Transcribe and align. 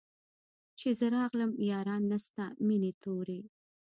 چي 0.79 0.89
زه 0.99 1.05
راغلم 1.15 1.51
ياران 1.71 2.03
نسته 2.11 2.43
مېني 2.65 2.91
توري 3.01 3.39